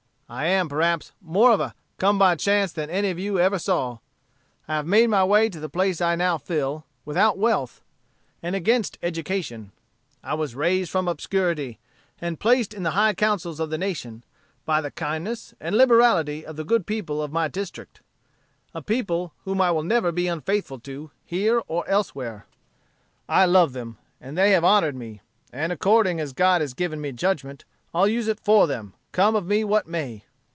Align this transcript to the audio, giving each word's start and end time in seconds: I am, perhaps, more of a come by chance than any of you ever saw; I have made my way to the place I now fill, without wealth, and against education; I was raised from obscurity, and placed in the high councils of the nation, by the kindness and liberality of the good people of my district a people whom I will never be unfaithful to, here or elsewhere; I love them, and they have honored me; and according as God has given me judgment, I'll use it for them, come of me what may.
I 0.33 0.45
am, 0.45 0.69
perhaps, 0.69 1.11
more 1.19 1.51
of 1.51 1.59
a 1.59 1.75
come 1.97 2.17
by 2.17 2.37
chance 2.37 2.71
than 2.71 2.89
any 2.89 3.09
of 3.09 3.19
you 3.19 3.37
ever 3.37 3.59
saw; 3.59 3.97
I 4.65 4.75
have 4.75 4.85
made 4.87 5.07
my 5.09 5.25
way 5.25 5.49
to 5.49 5.59
the 5.59 5.67
place 5.67 5.99
I 5.99 6.15
now 6.15 6.37
fill, 6.37 6.85
without 7.03 7.37
wealth, 7.37 7.81
and 8.41 8.55
against 8.55 8.97
education; 9.03 9.73
I 10.23 10.35
was 10.35 10.55
raised 10.55 10.89
from 10.89 11.09
obscurity, 11.09 11.79
and 12.21 12.39
placed 12.39 12.73
in 12.73 12.83
the 12.83 12.91
high 12.91 13.13
councils 13.13 13.59
of 13.59 13.71
the 13.71 13.77
nation, 13.77 14.23
by 14.63 14.79
the 14.79 14.89
kindness 14.91 15.53
and 15.59 15.75
liberality 15.75 16.45
of 16.45 16.55
the 16.55 16.63
good 16.63 16.85
people 16.85 17.21
of 17.21 17.33
my 17.33 17.49
district 17.49 17.99
a 18.73 18.81
people 18.81 19.33
whom 19.43 19.59
I 19.59 19.71
will 19.71 19.83
never 19.83 20.13
be 20.13 20.29
unfaithful 20.29 20.79
to, 20.79 21.11
here 21.25 21.61
or 21.67 21.85
elsewhere; 21.89 22.45
I 23.27 23.43
love 23.43 23.73
them, 23.73 23.97
and 24.21 24.37
they 24.37 24.51
have 24.51 24.63
honored 24.63 24.95
me; 24.95 25.19
and 25.51 25.73
according 25.73 26.21
as 26.21 26.31
God 26.31 26.61
has 26.61 26.73
given 26.73 27.01
me 27.01 27.11
judgment, 27.11 27.65
I'll 27.93 28.07
use 28.07 28.29
it 28.29 28.39
for 28.39 28.65
them, 28.65 28.93
come 29.13 29.35
of 29.35 29.45
me 29.45 29.61
what 29.61 29.85
may. 29.89 30.23